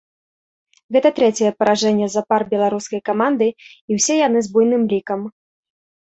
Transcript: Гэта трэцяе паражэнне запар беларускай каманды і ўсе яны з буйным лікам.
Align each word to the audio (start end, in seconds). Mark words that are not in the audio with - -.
Гэта 0.95 1.09
трэцяе 1.17 1.49
паражэнне 1.63 2.07
запар 2.13 2.41
беларускай 2.53 3.01
каманды 3.09 3.47
і 3.51 3.91
ўсе 3.99 4.15
яны 4.27 4.39
з 4.47 4.51
буйным 4.55 4.83
лікам. 4.95 5.21